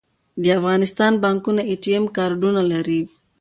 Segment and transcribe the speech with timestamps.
[0.41, 3.01] د افغانستان بانکونه اې ټي ایم کارډونه لري